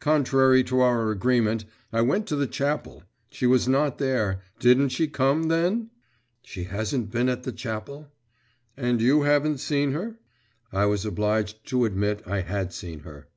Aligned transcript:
Contrary 0.00 0.64
to 0.64 0.80
our 0.80 1.12
agreement, 1.12 1.64
I 1.92 2.00
went 2.00 2.26
to 2.26 2.34
the 2.34 2.48
chapel; 2.48 3.04
she 3.30 3.46
was 3.46 3.68
not 3.68 3.98
there; 3.98 4.42
didn't 4.58 4.88
she 4.88 5.06
come, 5.06 5.44
then?' 5.44 5.90
'She 6.42 6.64
hasn't 6.64 7.12
been 7.12 7.28
at 7.28 7.44
the 7.44 7.52
chapel?' 7.52 8.08
'And 8.76 9.00
you 9.00 9.22
haven't 9.22 9.58
seen 9.58 9.92
her?' 9.92 10.18
I 10.72 10.86
was 10.86 11.06
obliged 11.06 11.64
to 11.68 11.84
admit 11.84 12.20
I 12.26 12.40
had 12.40 12.72
seen 12.72 13.04
her. 13.04 13.28